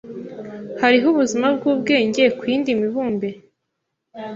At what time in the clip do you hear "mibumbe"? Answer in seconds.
2.79-3.29